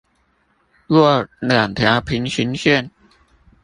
[0.87, 2.89] 若兩條平行線